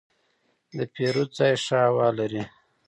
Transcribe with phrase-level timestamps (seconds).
[0.77, 2.43] د پیرود ځای ښه هوا لري.